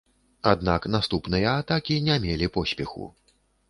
[0.51, 3.17] Аднак наступныя атакі не мелі поспеху.